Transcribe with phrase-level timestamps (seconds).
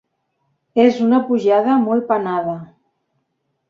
[0.85, 2.61] És una pujada molt penada.